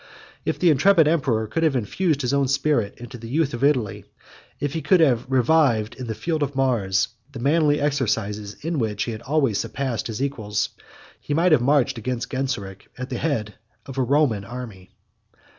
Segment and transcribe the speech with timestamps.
[0.45, 4.05] If the intrepid emperor could have infused his own spirit into the youth of Italy;
[4.59, 9.03] if he could have revived in the field of Mars, the manly exercises in which
[9.03, 10.69] he had always surpassed his equals;
[11.19, 13.53] he might have marched against Genseric at the head
[13.85, 14.89] of a Roman army.